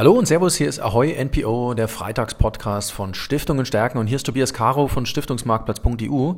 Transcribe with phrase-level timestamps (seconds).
[0.00, 4.24] Hallo und Servus, hier ist Ahoy NPO, der Freitagspodcast von Stiftungen stärken und hier ist
[4.24, 6.36] Tobias Caro von Stiftungsmarktplatz.eu.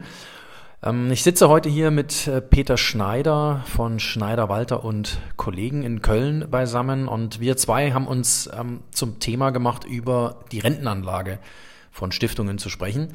[0.83, 6.03] Ähm, ich sitze heute hier mit äh, Peter Schneider von Schneider Walter und Kollegen in
[6.03, 11.39] Köln beisammen und wir zwei haben uns ähm, zum Thema gemacht, über die Rentenanlage
[11.93, 13.11] von Stiftungen zu sprechen.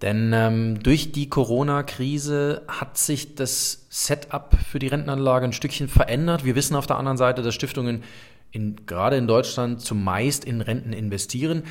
[0.00, 6.42] Denn ähm, durch die Corona-Krise hat sich das Setup für die Rentenanlage ein Stückchen verändert.
[6.42, 8.02] Wir wissen auf der anderen Seite, dass Stiftungen
[8.52, 11.64] in, gerade in Deutschland zumeist in Renten investieren.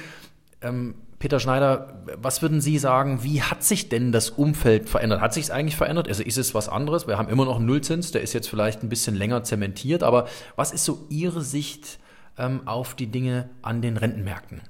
[0.62, 5.20] Ähm, Peter Schneider, was würden Sie sagen, wie hat sich denn das Umfeld verändert?
[5.20, 6.08] Hat sich es eigentlich verändert?
[6.08, 7.08] Also ist es was anderes?
[7.08, 10.28] Wir haben immer noch einen Nullzins, der ist jetzt vielleicht ein bisschen länger zementiert, aber
[10.56, 12.00] was ist so Ihre Sicht
[12.38, 14.62] ähm, auf die Dinge an den Rentenmärkten?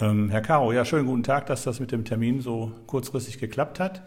[0.00, 3.80] Ähm, Herr Caro, ja, schönen guten Tag, dass das mit dem Termin so kurzfristig geklappt
[3.80, 4.02] hat.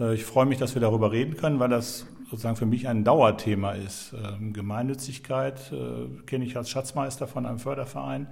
[0.00, 3.04] Äh, ich freue mich, dass wir darüber reden können, weil das sozusagen für mich ein
[3.04, 4.14] Dauerthema ist.
[4.14, 8.28] Ähm, Gemeinnützigkeit äh, kenne ich als Schatzmeister von einem Förderverein.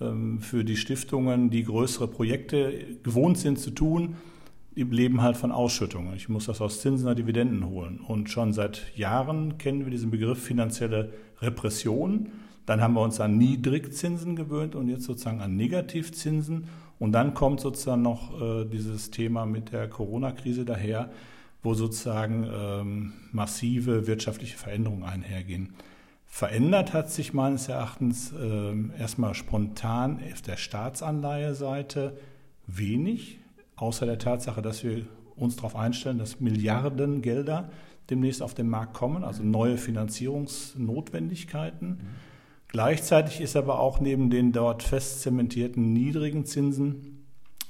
[0.00, 4.16] Ähm, für die Stiftungen, die größere Projekte gewohnt sind zu tun,
[4.74, 6.14] die leben halt von Ausschüttungen.
[6.14, 7.98] Ich muss das aus Zinsen oder Dividenden holen.
[7.98, 12.28] Und schon seit Jahren kennen wir diesen Begriff finanzielle Repression.
[12.66, 16.68] Dann haben wir uns an Niedrigzinsen gewöhnt und jetzt sozusagen an Negativzinsen.
[16.98, 21.10] Und dann kommt sozusagen noch äh, dieses Thema mit der Corona-Krise daher,
[21.66, 25.74] wo sozusagen ähm, massive wirtschaftliche Veränderungen einhergehen.
[26.24, 32.16] Verändert hat sich meines Erachtens äh, erstmal spontan auf der Staatsanleiheseite
[32.68, 33.40] wenig,
[33.74, 37.68] außer der Tatsache, dass wir uns darauf einstellen, dass Milliarden Gelder
[38.10, 41.88] demnächst auf den Markt kommen, also neue Finanzierungsnotwendigkeiten.
[41.88, 41.98] Mhm.
[42.68, 47.26] Gleichzeitig ist aber auch neben den dort fest zementierten niedrigen Zinsen,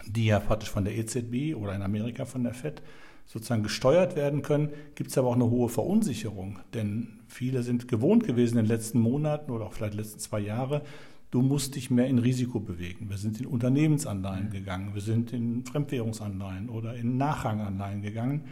[0.07, 2.83] die ja praktisch von der EZB oder in Amerika von der FED
[3.27, 6.61] sozusagen gesteuert werden können, gibt es aber auch eine hohe Verunsicherung.
[6.75, 10.41] Denn viele sind gewohnt gewesen in den letzten Monaten oder auch vielleicht die letzten zwei
[10.41, 10.83] Jahre,
[11.33, 13.11] du musst dich mehr in Risiko bewegen.
[13.11, 18.45] Wir sind in Unternehmensanleihen gegangen, wir sind in Fremdwährungsanleihen oder in Nachranganleihen gegangen.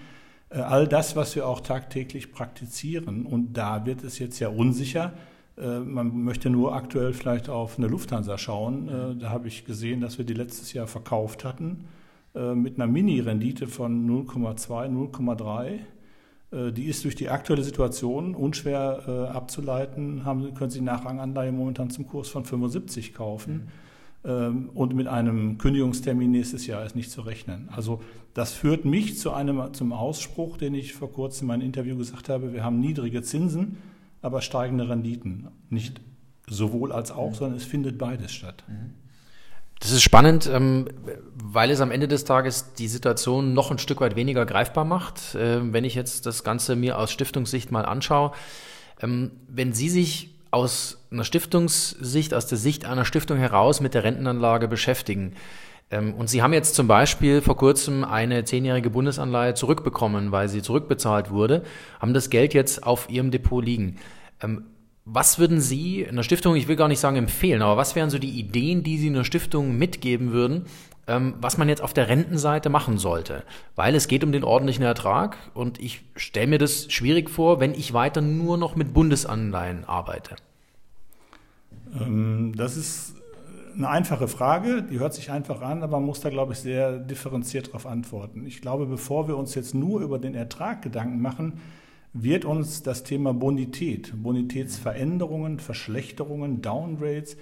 [0.51, 3.27] Äh, all das, was wir auch tagtäglich praktizieren.
[3.27, 5.13] Und da wird es jetzt ja unsicher.
[5.57, 8.89] Äh, man möchte nur aktuell vielleicht auf eine Lufthansa schauen.
[8.89, 11.85] Äh, da habe ich gesehen, dass wir die letztes Jahr verkauft hatten
[12.35, 15.79] mit einer Mini-Rendite von 0,2, 0,3.
[16.55, 20.25] Äh, die ist durch die aktuelle Situation unschwer äh, abzuleiten.
[20.25, 23.55] Haben, können Sie Nachranganleihe momentan zum Kurs von 75 kaufen.
[24.27, 24.71] Mhm.
[24.73, 27.69] und mit einem Kündigungstermin nächstes Jahr ist nicht zu rechnen.
[27.71, 28.01] Also
[28.33, 32.31] das führt mich zu einem, zum Ausspruch, den ich vor kurzem in meinem Interview gesagt
[32.31, 33.77] habe, wir haben niedrige Zinsen,
[34.23, 35.49] aber steigende Renditen.
[35.69, 36.01] Nicht
[36.47, 37.35] sowohl als auch, mhm.
[37.35, 38.65] sondern es findet beides statt.
[38.67, 38.95] Mhm.
[39.81, 40.87] Das ist spannend, ähm,
[41.35, 45.37] weil es am Ende des Tages die Situation noch ein Stück weit weniger greifbar macht.
[45.39, 48.33] Ähm, wenn ich jetzt das Ganze mir aus Stiftungssicht mal anschaue,
[49.03, 54.05] ähm, wenn Sie sich aus einer Stiftungssicht, aus der Sicht einer Stiftung heraus mit der
[54.05, 55.35] Rentenanlage beschäftigen,
[55.91, 61.31] und Sie haben jetzt zum Beispiel vor kurzem eine zehnjährige Bundesanleihe zurückbekommen, weil sie zurückbezahlt
[61.31, 61.63] wurde,
[62.01, 63.99] haben das Geld jetzt auf Ihrem Depot liegen.
[65.07, 68.09] Was würden Sie in der Stiftung, ich will gar nicht sagen empfehlen, aber was wären
[68.09, 70.65] so die Ideen, die Sie in der Stiftung mitgeben würden,
[71.07, 73.43] ähm, was man jetzt auf der Rentenseite machen sollte?
[73.77, 77.75] Weil es geht um den ordentlichen Ertrag und ich stelle mir das schwierig vor, wenn
[77.75, 80.37] ich weiter nur noch mit Bundesanleihen arbeite.
[82.01, 83.15] Ähm, das ist
[83.77, 86.99] eine einfache Frage, die hört sich einfach an, aber man muss da, glaube ich, sehr
[86.99, 88.47] differenziert darauf antworten.
[88.47, 91.61] Ich glaube, bevor wir uns jetzt nur über den Ertrag Gedanken machen,
[92.15, 97.37] wird uns das Thema Bonität, Bonitätsveränderungen, Verschlechterungen, Downgrades,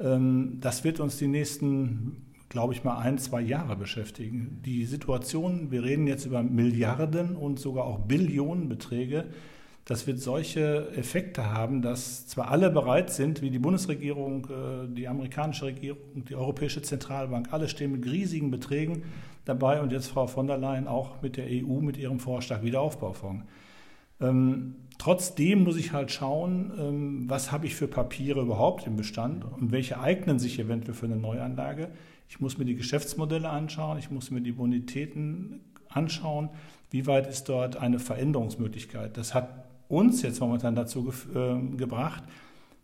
[0.00, 4.60] ähm, das wird uns die nächsten, glaube ich mal, ein, zwei Jahre beschäftigen.
[4.66, 9.26] Die Situation, wir reden jetzt über Milliarden und sogar auch Billionenbeträge,
[9.84, 15.06] das wird solche Effekte haben, dass zwar alle bereit sind, wie die Bundesregierung, äh, die
[15.06, 19.04] amerikanische Regierung, die Europäische Zentralbank, alle stehen mit riesigen Beträgen
[19.44, 23.44] dabei und jetzt Frau von der Leyen auch mit der EU mit ihrem Vorschlag Wiederaufbaufonds.
[24.20, 29.44] Ähm, trotzdem muss ich halt schauen, ähm, was habe ich für Papiere überhaupt im Bestand
[29.44, 31.90] und welche eignen sich eventuell für eine Neuanlage.
[32.28, 36.50] Ich muss mir die Geschäftsmodelle anschauen, ich muss mir die Bonitäten anschauen,
[36.90, 39.16] wie weit ist dort eine Veränderungsmöglichkeit.
[39.16, 42.24] Das hat uns jetzt momentan dazu ge äh, gebracht,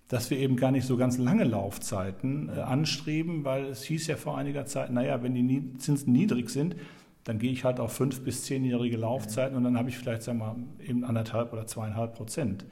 [0.09, 4.17] dass wir eben gar nicht so ganz lange Laufzeiten äh, anstreben, weil es hieß ja
[4.17, 6.77] vor einiger Zeit, naja, wenn die Zinsen niedrig sind,
[7.25, 10.39] dann gehe ich halt auf fünf- bis zehnjährige Laufzeiten und dann habe ich vielleicht, sagen
[10.39, 12.65] wir mal, eben anderthalb oder zweieinhalb Prozent.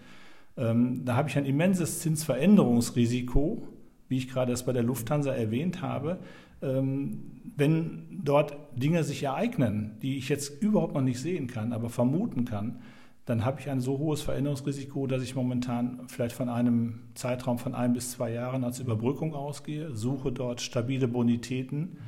[0.56, 3.62] Ähm, da habe ich ein immenses Zinsveränderungsrisiko,
[4.08, 6.18] wie ich gerade das bei der Lufthansa erwähnt habe.
[6.62, 7.22] Ähm,
[7.56, 12.44] wenn dort Dinge sich ereignen, die ich jetzt überhaupt noch nicht sehen kann, aber vermuten
[12.44, 12.80] kann,
[13.26, 17.74] dann habe ich ein so hohes Veränderungsrisiko, dass ich momentan vielleicht von einem Zeitraum von
[17.74, 21.98] ein bis zwei Jahren als Überbrückung ausgehe, suche dort stabile Bonitäten,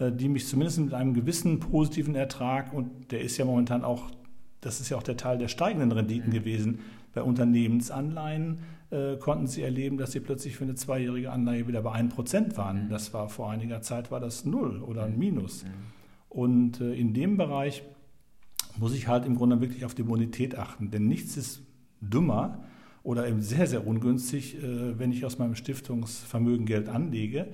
[0.00, 4.10] die mich zumindest mit einem gewissen positiven Ertrag, und der ist ja momentan auch,
[4.60, 6.34] das ist ja auch der Teil der steigenden Renditen mhm.
[6.34, 6.78] gewesen,
[7.14, 8.58] bei Unternehmensanleihen
[8.90, 12.86] äh, konnten sie erleben, dass sie plötzlich für eine zweijährige Anleihe wieder bei 1% waren.
[12.86, 12.88] Mhm.
[12.90, 15.18] Das war vor einiger Zeit war das null oder ein mhm.
[15.18, 15.64] Minus.
[15.64, 15.68] Mhm.
[16.28, 17.82] Und äh, in dem Bereich
[18.76, 20.90] muss ich halt im Grunde wirklich auf die Bonität achten.
[20.90, 21.62] Denn nichts ist
[22.00, 22.64] dümmer
[23.02, 27.48] oder eben sehr, sehr ungünstig, äh, wenn ich aus meinem Stiftungsvermögen Geld anlege.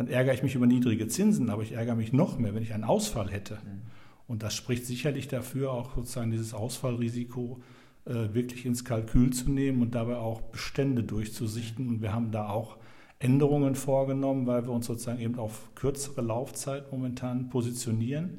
[0.00, 2.72] Dann ärgere ich mich über niedrige Zinsen, aber ich ärgere mich noch mehr, wenn ich
[2.72, 3.58] einen Ausfall hätte.
[4.26, 7.60] Und das spricht sicherlich dafür, auch sozusagen dieses Ausfallrisiko
[8.06, 11.86] äh, wirklich ins Kalkül zu nehmen und dabei auch Bestände durchzusichten.
[11.86, 12.78] Und wir haben da auch
[13.18, 18.38] Änderungen vorgenommen, weil wir uns sozusagen eben auf kürzere Laufzeit momentan positionieren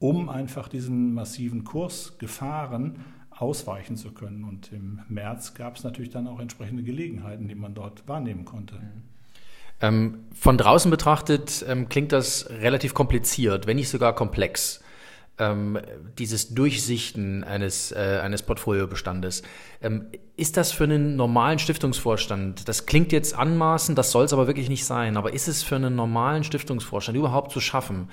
[0.00, 4.44] um einfach diesen massiven Kursgefahren ausweichen zu können.
[4.44, 8.80] Und im März gab es natürlich dann auch entsprechende Gelegenheiten, die man dort wahrnehmen konnte.
[9.80, 14.80] Ähm, von draußen betrachtet ähm, klingt das relativ kompliziert, wenn nicht sogar komplex.
[15.38, 15.78] Ähm,
[16.18, 19.42] dieses Durchsichten eines, äh, eines Portfoliobestandes.
[19.80, 20.06] Ähm,
[20.36, 24.68] ist das für einen normalen Stiftungsvorstand, das klingt jetzt anmaßend, das soll es aber wirklich
[24.68, 28.10] nicht sein, aber ist es für einen normalen Stiftungsvorstand überhaupt zu schaffen,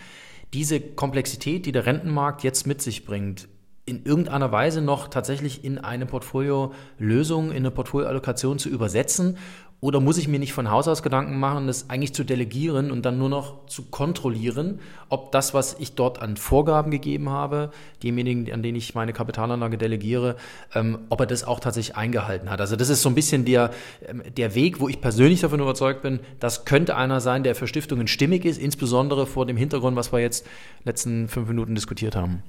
[0.53, 3.49] diese Komplexität, die der Rentenmarkt jetzt mit sich bringt,
[3.85, 9.37] in irgendeiner Weise noch tatsächlich in eine Portfoliolösung, in eine Portfolioallokation zu übersetzen?
[9.79, 13.05] Oder muss ich mir nicht von Haus aus Gedanken machen, das eigentlich zu delegieren und
[13.05, 14.79] dann nur noch zu kontrollieren,
[15.09, 17.69] ob das, was ich dort an Vorgaben gegeben habe,
[18.01, 20.35] demjenigen, an denen ich meine Kapitalanlage delegiere,
[20.73, 22.59] ähm, ob er das auch tatsächlich eingehalten hat.
[22.59, 23.69] Also das ist so ein bisschen der,
[24.07, 27.67] ähm, der Weg, wo ich persönlich davon überzeugt bin, das könnte einer sein, der für
[27.67, 30.47] Stiftungen stimmig ist, insbesondere vor dem Hintergrund, was wir jetzt
[30.85, 32.41] letzten fünf Minuten diskutiert haben.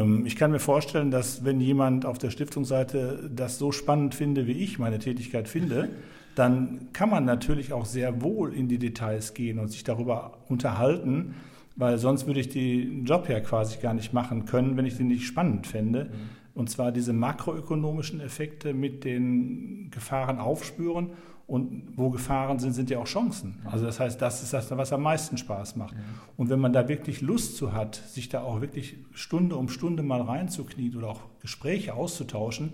[0.00, 4.46] Ähm, ich kann mir vorstellen, dass wenn jemand auf der Stiftungsseite das so spannend finde,
[4.46, 5.88] wie ich meine Tätigkeit finde,
[6.34, 11.34] dann kann man natürlich auch sehr wohl in die Details gehen und sich darüber unterhalten,
[11.76, 15.08] weil sonst würde ich den Job ja quasi gar nicht machen können, wenn ich den
[15.08, 16.04] nicht spannend fände.
[16.04, 16.10] Mhm.
[16.54, 21.10] Und zwar diese makroökonomischen Effekte mit den Gefahren aufspüren
[21.46, 23.60] und wo Gefahren sind, sind ja auch Chancen.
[23.64, 25.94] Also das heißt, das ist das, was am meisten Spaß macht.
[26.36, 30.02] Und wenn man da wirklich Lust zu hat, sich da auch wirklich Stunde um Stunde
[30.02, 32.72] mal reinzuknien oder auch Gespräche auszutauschen,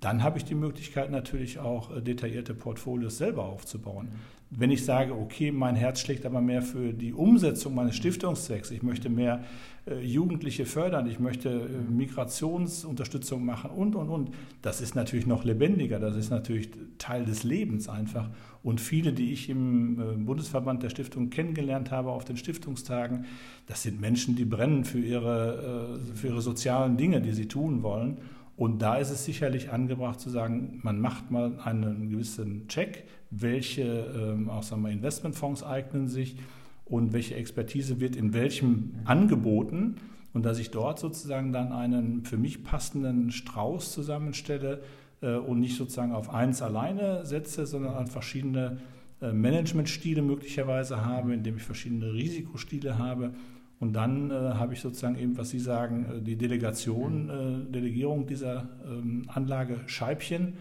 [0.00, 4.08] dann habe ich die Möglichkeit natürlich auch äh, detaillierte Portfolios selber aufzubauen.
[4.52, 8.82] Wenn ich sage, okay, mein Herz schlägt aber mehr für die Umsetzung meines Stiftungszwecks, ich
[8.82, 9.44] möchte mehr
[9.86, 14.30] äh, Jugendliche fördern, ich möchte äh, Migrationsunterstützung machen und, und, und,
[14.62, 18.30] das ist natürlich noch lebendiger, das ist natürlich Teil des Lebens einfach.
[18.62, 23.24] Und viele, die ich im Bundesverband der Stiftung kennengelernt habe auf den Stiftungstagen,
[23.66, 28.18] das sind Menschen, die brennen für ihre, für ihre sozialen Dinge, die sie tun wollen.
[28.60, 33.82] Und da ist es sicherlich angebracht zu sagen, man macht mal einen gewissen Check, welche
[33.82, 36.36] ähm, auch sagen wir, Investmentfonds eignen sich
[36.84, 39.94] und welche Expertise wird in welchem angeboten.
[40.34, 44.82] Und dass ich dort sozusagen dann einen für mich passenden Strauß zusammenstelle
[45.22, 48.76] äh, und nicht sozusagen auf eins alleine setze, sondern an verschiedene
[49.22, 53.32] äh, Managementstile möglicherweise habe, indem ich verschiedene Risikostile habe
[53.80, 57.68] und dann äh, habe ich sozusagen eben, was Sie sagen, äh, die Delegation, mhm.
[57.68, 60.58] äh, Delegierung dieser ähm, Anlage Scheibchen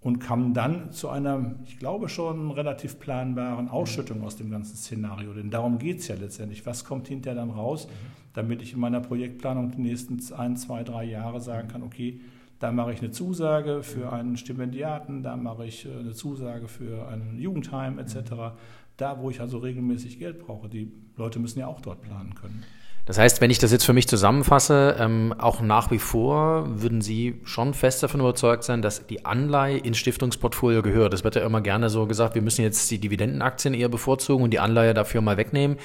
[0.00, 5.32] und kam dann zu einer, ich glaube schon, relativ planbaren Ausschüttung aus dem ganzen Szenario.
[5.32, 6.66] Denn darum geht es ja letztendlich.
[6.66, 7.92] Was kommt hinterher dann raus, mhm.
[8.34, 12.20] damit ich in meiner Projektplanung die nächsten ein, zwei, drei Jahre sagen kann, okay,
[12.58, 17.06] da mache ich eine Zusage für einen Stipendiaten, da mache ich äh, eine Zusage für
[17.06, 18.56] ein Jugendheim etc
[18.96, 20.68] da, wo ich also regelmäßig Geld brauche.
[20.68, 22.64] Die Leute müssen ja auch dort planen können.
[23.06, 27.00] Das heißt, wenn ich das jetzt für mich zusammenfasse, ähm, auch nach wie vor würden
[27.00, 31.14] Sie schon fest davon überzeugt sein, dass die Anleihe ins Stiftungsportfolio gehört.
[31.14, 34.50] Es wird ja immer gerne so gesagt, wir müssen jetzt die Dividendenaktien eher bevorzugen und
[34.50, 35.78] die Anleihe dafür mal wegnehmen.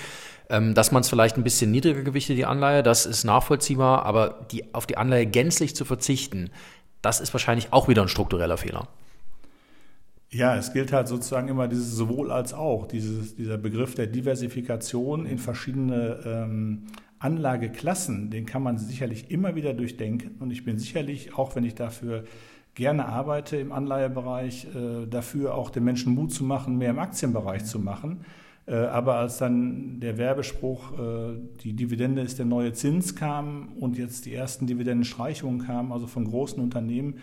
[0.50, 4.48] Ähm, dass man es vielleicht ein bisschen niedriger gewichtet, die Anleihe, das ist nachvollziehbar, aber
[4.52, 6.50] die, auf die Anleihe gänzlich zu verzichten,
[7.04, 8.88] das ist wahrscheinlich auch wieder ein struktureller Fehler.
[10.34, 15.26] Ja, es gilt halt sozusagen immer dieses sowohl als auch, dieses, dieser Begriff der Diversifikation
[15.26, 16.84] in verschiedene ähm,
[17.20, 20.38] Anlageklassen, den kann man sicherlich immer wieder durchdenken.
[20.40, 22.24] Und ich bin sicherlich, auch wenn ich dafür
[22.76, 27.66] gerne arbeite im Anleihebereich, äh, dafür auch den Menschen Mut zu machen, mehr im Aktienbereich
[27.66, 28.22] zu machen.
[28.68, 33.98] Äh, aber als dann der Werbespruch, äh, die Dividende ist der neue Zins kam und
[33.98, 37.16] jetzt die ersten Dividendenstreichungen kamen, also von großen Unternehmen,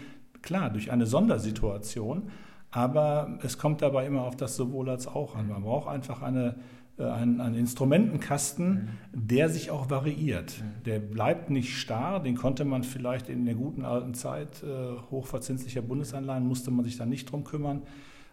[0.43, 2.25] klar, durch eine Sondersituation,
[2.71, 5.49] aber es kommt dabei immer auf das sowohl als auch an.
[5.49, 6.57] Man braucht einfach eine
[6.99, 8.89] äh, ein, ein Instrumentenkasten, mhm.
[9.13, 10.61] der sich auch variiert.
[10.61, 10.83] Mhm.
[10.85, 15.83] Der bleibt nicht starr, den konnte man vielleicht in der guten alten Zeit äh, hochverzinslicher
[15.83, 17.83] Bundesanleihen, musste man sich da nicht drum kümmern.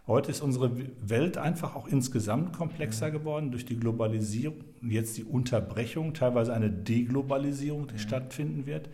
[0.08, 3.14] Heute ist unsere Welt einfach auch insgesamt komplexer mhm.
[3.14, 8.90] geworden durch die Globalisierung, jetzt die Unterbrechung, teilweise eine Deglobalisierung, die stattfinden wird.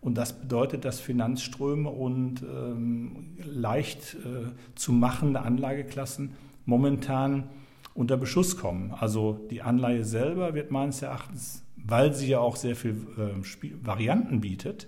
[0.00, 7.44] Und das bedeutet, dass Finanzströme und ähm, leicht äh, zu machende Anlageklassen momentan
[7.94, 8.92] unter Beschuss kommen.
[8.92, 14.40] Also die Anleihe selber wird meines Erachtens, weil sie ja auch sehr viele äh, Varianten
[14.40, 14.86] bietet,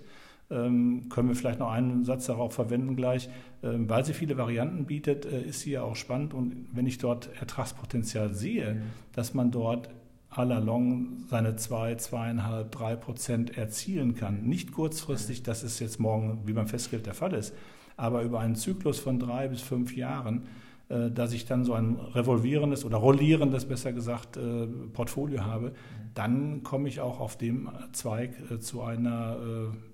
[0.49, 3.29] ähm, können wir vielleicht noch einen Satz darauf verwenden gleich,
[3.63, 6.97] ähm, weil sie viele Varianten bietet, äh, ist sie ja auch spannend und wenn ich
[6.97, 8.81] dort Ertragspotenzial sehe, mhm.
[9.13, 9.89] dass man dort
[10.31, 14.43] à la long seine 2, zwei, 2,5, 3 Prozent erzielen kann.
[14.43, 17.53] Nicht kurzfristig, das ist jetzt morgen wie beim Festgeld der Fall ist,
[17.97, 20.47] aber über einen Zyklus von drei bis fünf Jahren,
[20.87, 25.73] äh, dass ich dann so ein revolvierendes oder rollierendes, besser gesagt, äh, Portfolio habe,
[26.13, 29.37] dann komme ich auch auf dem Zweig äh, zu einer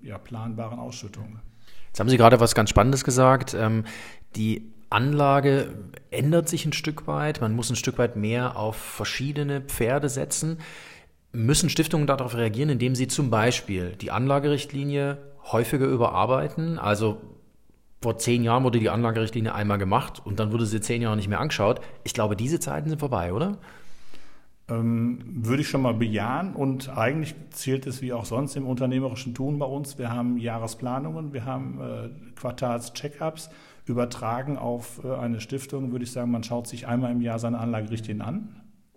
[0.02, 1.40] ja, planbaren Ausschüttung.
[1.88, 3.54] Jetzt haben Sie gerade was ganz Spannendes gesagt.
[3.54, 3.84] Ähm,
[4.36, 5.74] die Anlage
[6.10, 7.40] ändert sich ein Stück weit.
[7.40, 10.58] Man muss ein Stück weit mehr auf verschiedene Pferde setzen.
[11.32, 15.18] Müssen Stiftungen darauf reagieren, indem sie zum Beispiel die Anlagerichtlinie
[15.52, 16.78] häufiger überarbeiten?
[16.78, 17.20] Also
[18.00, 21.28] vor zehn Jahren wurde die Anlagerichtlinie einmal gemacht und dann wurde sie zehn Jahre nicht
[21.28, 21.80] mehr angeschaut.
[22.04, 23.58] Ich glaube, diese Zeiten sind vorbei, oder?
[24.70, 29.34] Ähm, würde ich schon mal bejahen und eigentlich zählt es wie auch sonst im unternehmerischen
[29.34, 29.98] Tun bei uns.
[29.98, 33.50] Wir haben Jahresplanungen, wir haben äh, Quartals-Check-ups
[33.88, 37.58] übertragen auf äh, eine Stiftung, würde ich sagen, man schaut sich einmal im Jahr seine
[37.58, 38.48] Anlagerichtlinien an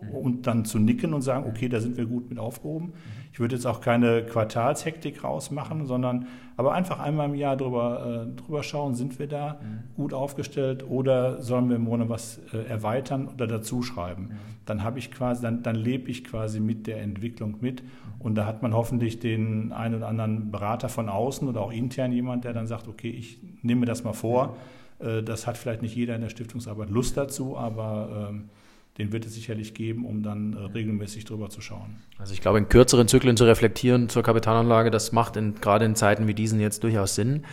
[0.01, 0.09] mhm.
[0.09, 2.93] und dann zu nicken und sagen, okay, da sind wir gut mit aufgehoben.
[3.33, 8.35] Ich würde jetzt auch keine Quartalshektik rausmachen, sondern aber einfach einmal im Jahr drüber, äh,
[8.35, 9.95] drüber schauen, sind wir da mhm.
[9.95, 14.25] gut aufgestellt oder sollen wir im Monat was äh, erweitern oder dazuschreiben.
[14.25, 14.31] Mhm.
[14.65, 17.83] Dann habe ich quasi, dann, dann lebe ich quasi mit der Entwicklung mit.
[18.19, 22.11] Und da hat man hoffentlich den einen oder anderen Berater von außen oder auch intern
[22.11, 24.57] jemand, der dann sagt, okay, ich nehme mir das mal vor.
[25.03, 28.49] Äh, das hat vielleicht nicht jeder in der Stiftungsarbeit Lust dazu, aber ähm,
[28.97, 32.01] den wird es sicherlich geben, um dann äh, regelmäßig drüber zu schauen.
[32.17, 35.95] Also ich glaube, in kürzeren Zyklen zu reflektieren zur Kapitalanlage, das macht in, gerade in
[35.95, 37.45] Zeiten wie diesen jetzt durchaus Sinn.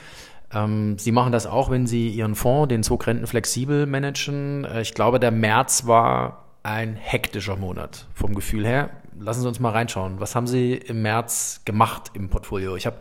[0.53, 4.65] Ähm, Sie machen das auch, wenn Sie Ihren Fonds, den Zug Renten flexibel managen.
[4.65, 8.91] Äh, ich glaube, der März war ein hektischer Monat vom Gefühl her.
[9.19, 10.21] Lassen Sie uns mal reinschauen.
[10.21, 12.77] Was haben Sie im März gemacht im Portfolio?
[12.77, 12.97] Ich habe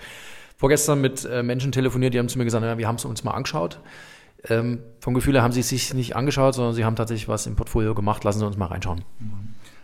[0.56, 3.32] vorgestern mit Menschen telefoniert, die haben zu mir gesagt, ja, wir haben es uns mal
[3.32, 3.80] angeschaut.
[4.46, 7.56] Ähm, vom Gefühl haben Sie es sich nicht angeschaut, sondern Sie haben tatsächlich was im
[7.56, 8.24] Portfolio gemacht.
[8.24, 9.04] Lassen Sie uns mal reinschauen.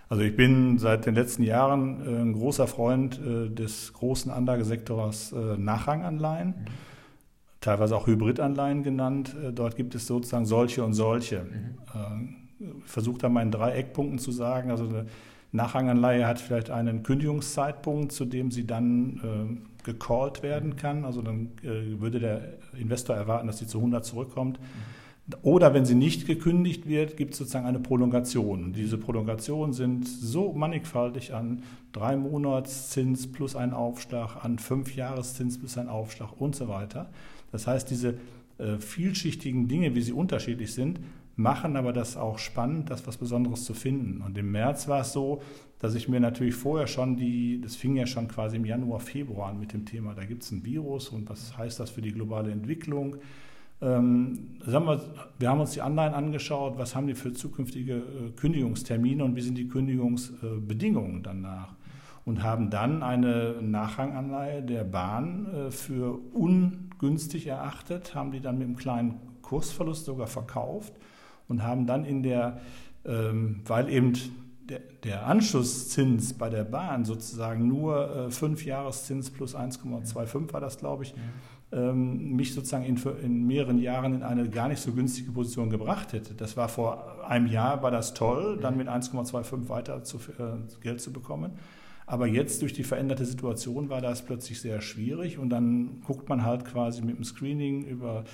[0.10, 5.31] Also ich bin seit den letzten Jahren äh, ein großer Freund äh, des großen Anlagesektors
[5.31, 6.65] äh, Nachranganleihen, mhm.
[7.62, 9.36] teilweise auch Hybridanleihen genannt.
[9.55, 11.45] Dort gibt es sozusagen solche und solche.
[11.45, 12.36] Mhm.
[12.60, 14.69] Ich versuche da in drei Eckpunkten zu sagen.
[14.69, 15.07] Also eine
[15.51, 21.05] Nachranganleihe hat vielleicht einen Kündigungszeitpunkt, zu dem sie dann gecallt werden kann.
[21.05, 24.59] Also dann äh, würde der Investor erwarten, dass sie zu 100 zurückkommt.
[25.41, 28.73] Oder wenn sie nicht gekündigt wird, gibt es sozusagen eine Prolongation.
[28.73, 31.63] Diese Prolongationen sind so mannigfaltig an
[31.93, 37.09] drei Monatszins plus ein Aufschlag, an fünf Jahreszins plus ein Aufschlag und so weiter.
[37.53, 38.15] Das heißt, diese
[38.57, 40.99] äh, vielschichtigen Dinge, wie sie unterschiedlich sind,
[41.35, 44.21] machen aber das auch spannend, das was Besonderes zu finden.
[44.21, 45.41] Und im März war es so,
[45.79, 49.49] dass ich mir natürlich vorher schon die, das fing ja schon quasi im Januar, Februar
[49.49, 52.11] an mit dem Thema, da gibt es ein Virus und was heißt das für die
[52.11, 53.17] globale Entwicklung?
[53.81, 55.01] Ähm, wir,
[55.39, 59.41] wir haben uns die Anleihen angeschaut, was haben die für zukünftige äh, Kündigungstermine und wie
[59.41, 61.75] sind die Kündigungsbedingungen danach?
[62.25, 68.67] Und haben dann eine Nachranganleihe der Bahn äh, für ungünstig erachtet, haben die dann mit
[68.67, 70.93] einem kleinen Kursverlust sogar verkauft
[71.47, 72.59] und haben dann in der,
[73.05, 74.13] ähm, weil eben
[74.69, 80.77] der, der, Anschlusszins bei der Bahn sozusagen nur äh, fünf Jahreszins plus 1,25 war das,
[80.77, 81.13] glaube ich,
[81.73, 86.13] ähm, mich sozusagen in, in, mehreren Jahren in eine gar nicht so günstige Position gebracht
[86.13, 86.33] hätte.
[86.33, 91.01] Das war vor einem Jahr, war das toll, dann mit 1,25 weiter zu, äh, Geld
[91.01, 91.51] zu bekommen.
[92.05, 96.43] Aber jetzt durch die veränderte Situation war das plötzlich sehr schwierig und dann guckt man
[96.43, 98.25] halt quasi mit dem Screening über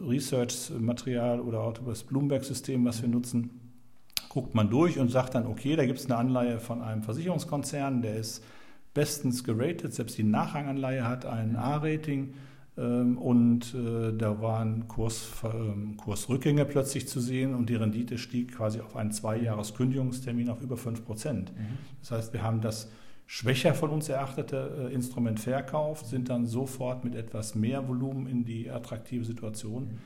[0.00, 3.60] Research-Material oder auch über das Bloomberg-System, was wir nutzen,
[4.28, 8.02] guckt man durch und sagt dann, okay, da gibt es eine Anleihe von einem Versicherungskonzern,
[8.02, 8.44] der ist
[8.92, 12.34] bestens geratet, selbst die Nachranganleihe hat ein A-Rating
[12.76, 18.56] ähm, und äh, da waren Kurs, ähm, Kursrückgänge plötzlich zu sehen und die Rendite stieg
[18.56, 21.52] quasi auf einen Zwei-Jahres-Kündigungstermin auf über 5 Prozent.
[21.52, 21.78] Mhm.
[22.00, 22.90] Das heißt, wir haben das
[23.26, 28.44] schwächer von uns erachtete äh, Instrument verkauft, sind dann sofort mit etwas mehr Volumen in
[28.44, 29.84] die attraktive Situation.
[29.84, 29.98] Mhm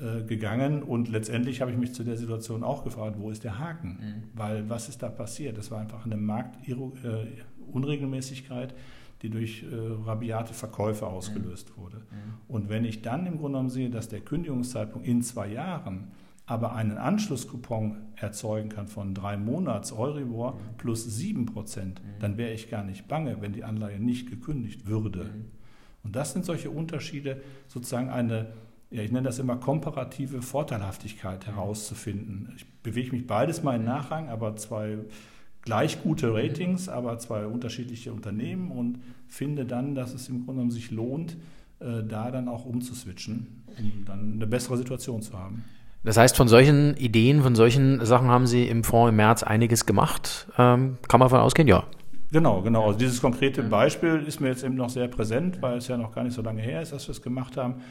[0.00, 3.58] äh, gegangen und letztendlich habe ich mich zu der Situation auch gefragt, wo ist der
[3.58, 3.98] Haken?
[4.00, 4.22] Mhm.
[4.34, 5.58] Weil was ist da passiert?
[5.58, 8.74] Das war einfach eine Marktunregelmäßigkeit,
[9.20, 9.66] die durch äh,
[10.06, 11.82] rabiate Verkäufe ausgelöst mhm.
[11.82, 11.96] wurde.
[11.96, 12.32] Mhm.
[12.48, 16.12] Und wenn ich dann im Grunde genommen sehe, dass der Kündigungszeitpunkt in zwei Jahren
[16.50, 20.76] aber einen Anschlusscoupon erzeugen kann von drei Monats Euribor mhm.
[20.78, 22.18] plus sieben Prozent, mhm.
[22.18, 25.26] dann wäre ich gar nicht bange, wenn die Anleihe nicht gekündigt würde.
[25.26, 25.44] Mhm.
[26.02, 28.48] Und das sind solche Unterschiede, sozusagen eine,
[28.90, 32.52] ja, ich nenne das immer komparative Vorteilhaftigkeit herauszufinden.
[32.56, 34.98] Ich bewege mich beides mal in Nachrang, aber zwei
[35.62, 40.72] gleich gute Ratings, aber zwei unterschiedliche Unternehmen und finde dann, dass es im Grunde genommen
[40.72, 41.36] sich lohnt,
[41.78, 45.62] äh, da dann auch umzuswitchen, um dann eine bessere Situation zu haben.
[46.02, 49.84] Das heißt, von solchen Ideen, von solchen Sachen haben Sie im Fonds im März einiges
[49.84, 50.48] gemacht.
[50.56, 51.68] Ähm, kann man davon ausgehen?
[51.68, 51.84] Ja.
[52.32, 52.86] Genau, genau.
[52.86, 56.14] Also dieses konkrete Beispiel ist mir jetzt eben noch sehr präsent, weil es ja noch
[56.14, 57.82] gar nicht so lange her ist, dass wir es gemacht haben.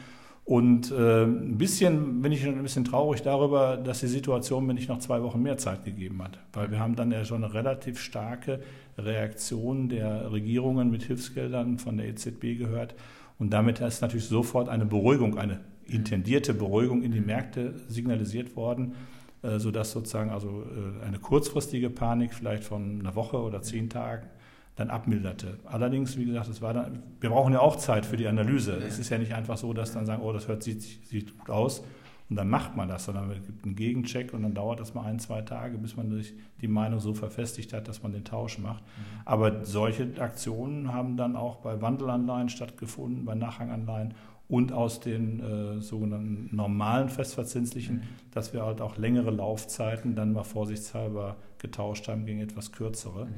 [0.44, 4.88] Und äh, ein bisschen bin ich ein bisschen traurig darüber, dass die Situation mir nicht
[4.88, 6.40] noch zwei Wochen mehr Zeit gegeben hat.
[6.52, 8.60] Weil wir haben dann ja schon eine relativ starke
[8.98, 12.94] Reaktion der Regierungen mit Hilfsgeldern von der EZB gehört.
[13.38, 15.60] Und damit ist natürlich sofort eine Beruhigung, eine
[15.94, 18.94] intendierte Beruhigung in die Märkte signalisiert worden,
[19.42, 24.28] äh, sodass sozusagen also äh, eine kurzfristige Panik vielleicht von einer Woche oder zehn Tagen
[24.76, 25.58] dann abmilderte.
[25.66, 28.72] Allerdings, wie gesagt, es war dann, wir brauchen ja auch Zeit für die Analyse.
[28.76, 31.50] Es ist ja nicht einfach so, dass dann sagen, oh, das hört, sieht, sieht gut
[31.50, 31.82] aus
[32.30, 35.04] und dann macht man das, sondern es gibt einen Gegencheck und dann dauert das mal
[35.04, 38.58] ein, zwei Tage, bis man sich die Meinung so verfestigt hat, dass man den Tausch
[38.58, 38.84] macht.
[38.84, 39.20] Mhm.
[39.24, 44.14] Aber solche Aktionen haben dann auch bei Wandelanleihen stattgefunden, bei Nachranganleihen
[44.50, 48.02] und aus den äh, sogenannten normalen festverzinslichen, mhm.
[48.32, 53.32] dass wir halt auch längere Laufzeiten dann mal vorsichtshalber getauscht haben gegen etwas kürzere, mhm.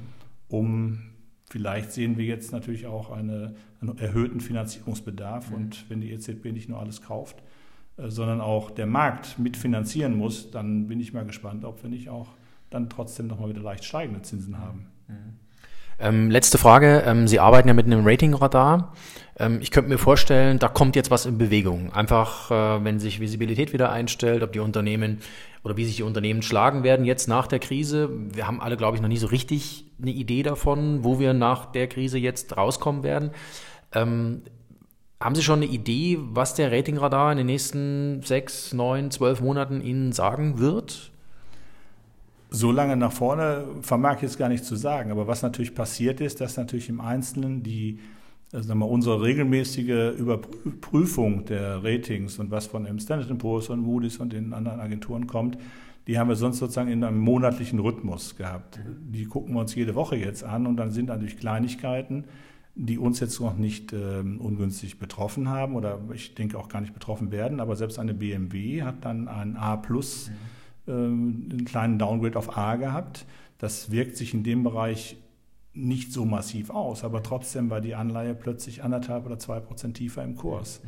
[0.49, 1.03] um
[1.51, 5.57] vielleicht sehen wir jetzt natürlich auch eine, einen erhöhten Finanzierungsbedarf mhm.
[5.57, 7.43] und wenn die EZB nicht nur alles kauft,
[7.99, 12.09] äh, sondern auch der Markt mitfinanzieren muss, dann bin ich mal gespannt, ob wir nicht
[12.09, 12.29] auch
[12.71, 14.87] dann trotzdem nochmal wieder leicht steigende Zinsen haben.
[15.09, 15.42] Mhm.
[15.99, 17.03] Ähm, letzte Frage.
[17.07, 18.93] Ähm, Sie arbeiten ja mit einem Ratingradar.
[19.39, 21.93] Ähm, ich könnte mir vorstellen, da kommt jetzt was in Bewegung.
[21.93, 25.21] Einfach, äh, wenn sich Visibilität wieder einstellt, ob die Unternehmen
[25.65, 28.11] oder wie sich die Unternehmen schlagen werden jetzt nach der Krise.
[28.33, 31.67] Wir haben alle, glaube ich, noch nie so richtig eine Idee davon, wo wir nach
[31.67, 33.31] der Krise jetzt rauskommen werden.
[33.93, 34.43] Ähm,
[35.21, 39.81] haben Sie schon eine Idee, was der Ratingradar in den nächsten sechs, neun, zwölf Monaten
[39.81, 41.12] Ihnen sagen wird?
[42.53, 45.11] So lange nach vorne vermag ich jetzt gar nicht zu sagen.
[45.11, 47.99] Aber was natürlich passiert ist, dass natürlich im Einzelnen die,
[48.53, 54.19] also sagen wir, unsere regelmäßige Überprüfung der Ratings und was von Standard Poor's und Moody's
[54.19, 55.57] und den anderen Agenturen kommt,
[56.07, 58.81] die haben wir sonst sozusagen in einem monatlichen Rhythmus gehabt.
[59.01, 62.25] Die gucken wir uns jede Woche jetzt an und dann sind natürlich Kleinigkeiten,
[62.75, 66.93] die uns jetzt noch nicht äh, ungünstig betroffen haben oder ich denke auch gar nicht
[66.93, 67.61] betroffen werden.
[67.61, 70.29] Aber selbst eine BMW hat dann ein A plus.
[70.29, 73.27] Mhm ähm, einen kleinen Downgrade auf A gehabt.
[73.59, 75.17] Das wirkt sich in dem Bereich
[75.75, 80.23] nicht so massiv aus, aber trotzdem war die Anleihe plötzlich anderthalb oder zwei Prozent tiefer
[80.23, 80.83] im Kurs.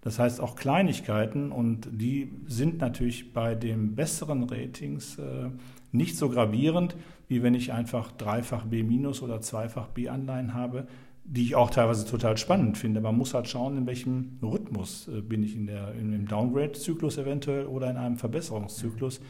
[0.00, 5.50] Das heißt auch Kleinigkeiten und die sind natürlich bei den besseren Ratings äh,
[5.90, 8.84] nicht so gravierend, wie wenn ich einfach dreifach B-
[9.22, 10.86] oder zweifach B-Anleihen habe,
[11.30, 13.02] die ich auch teilweise total spannend finde.
[13.02, 17.18] Man muss halt schauen, in welchem Rhythmus äh, bin ich in der, in dem Downgrade-Zyklus
[17.18, 19.20] eventuell oder in einem Verbesserungszyklus.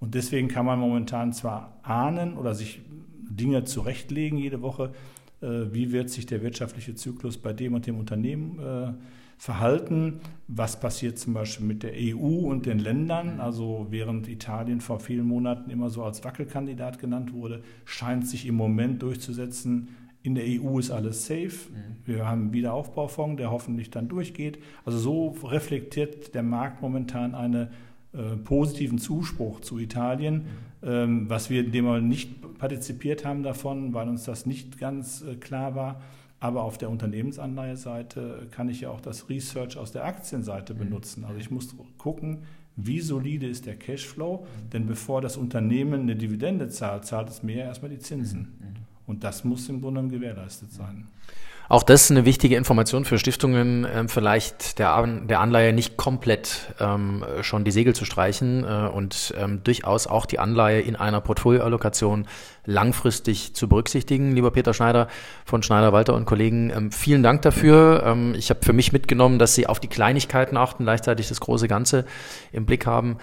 [0.00, 2.80] Und deswegen kann man momentan zwar ahnen oder sich
[3.28, 4.92] Dinge zurechtlegen jede Woche,
[5.42, 8.92] äh, wie wird sich der wirtschaftliche Zyklus bei dem und dem Unternehmen äh,
[9.36, 13.40] verhalten, was passiert zum Beispiel mit der EU und den Ländern.
[13.40, 18.54] Also während Italien vor vielen Monaten immer so als Wackelkandidat genannt wurde, scheint sich im
[18.54, 19.88] Moment durchzusetzen,
[20.22, 21.50] in der EU ist alles safe.
[21.70, 21.96] Mhm.
[22.06, 24.58] Wir haben einen Wiederaufbaufonds, der hoffentlich dann durchgeht.
[24.84, 27.68] Also so reflektiert der Markt momentan einen
[28.12, 30.34] äh, positiven Zuspruch zu Italien,
[30.82, 30.88] mhm.
[30.88, 35.22] ähm, was wir in dem wir nicht partizipiert haben davon, weil uns das nicht ganz
[35.22, 36.00] äh, klar war.
[36.38, 40.78] Aber auf der Unternehmensanleiheseite kann ich ja auch das Research aus der Aktienseite mhm.
[40.78, 41.24] benutzen.
[41.24, 42.38] Also ich muss gucken,
[42.76, 47.66] wie solide ist der Cashflow, denn bevor das Unternehmen eine Dividende zahlt, zahlt es mehr
[47.66, 48.48] erstmal die Zinsen.
[49.12, 51.06] Und das muss im Grunde gewährleistet sein.
[51.68, 56.74] Auch das ist eine wichtige Information für Stiftungen, äh, vielleicht der, der Anleihe nicht komplett
[56.80, 61.20] ähm, schon die Segel zu streichen äh, und ähm, durchaus auch die Anleihe in einer
[61.20, 62.26] Portfolioallokation
[62.64, 64.32] langfristig zu berücksichtigen.
[64.32, 65.08] Lieber Peter Schneider
[65.44, 68.02] von Schneider, Walter und Kollegen, ähm, vielen Dank dafür.
[68.06, 71.68] Ähm, ich habe für mich mitgenommen, dass Sie auf die Kleinigkeiten achten, gleichzeitig das große
[71.68, 72.04] Ganze
[72.52, 73.18] im Blick haben.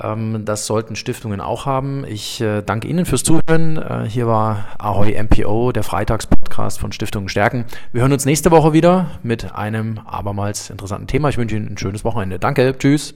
[0.00, 2.04] Ähm, das sollten Stiftungen auch haben.
[2.06, 3.76] Ich äh, danke Ihnen fürs Zuhören.
[3.76, 7.64] Äh, hier war Ahoy MPO, der Freitagspodcast von Stiftungen Stärken.
[7.92, 11.28] Wir hören uns nächste Woche wieder mit einem abermals interessanten Thema.
[11.28, 12.38] Ich wünsche Ihnen ein schönes Wochenende.
[12.38, 13.14] Danke, tschüss.